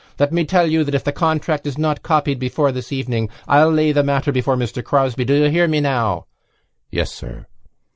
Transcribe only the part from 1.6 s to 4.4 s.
is not copied before this evening I'll lay the matter